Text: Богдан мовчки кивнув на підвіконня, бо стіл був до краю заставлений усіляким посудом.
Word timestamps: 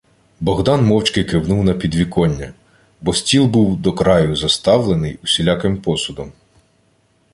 Богдан 0.39 0.85
мовчки 0.85 1.23
кивнув 1.23 1.63
на 1.63 1.73
підвіконня, 1.73 2.53
бо 3.01 3.13
стіл 3.13 3.45
був 3.45 3.81
до 3.81 3.93
краю 3.93 4.35
заставлений 4.35 5.19
усіляким 5.23 5.77
посудом. 5.81 6.31